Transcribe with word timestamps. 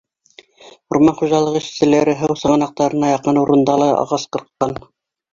Урман 0.93 1.15
хужалығы 1.17 1.59
эшселәре 1.63 2.15
һыу 2.21 2.37
сығанаҡтарына 2.43 3.11
яҡын 3.11 3.37
урында 3.43 3.75
ла 3.83 3.91
ағас 4.05 4.25
ҡырҡҡан. 4.37 4.75